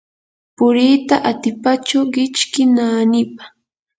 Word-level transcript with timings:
puriita 0.57 1.15
atipachu 1.29 1.99
kichki 2.13 2.63
naanipa. 2.75 3.43